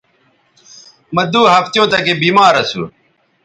مہ 1.13 1.23
دو 1.31 1.41
ہفتیوں 1.53 1.87
تکے 1.91 2.13
بیمار 2.21 2.53
اسو 2.61 2.83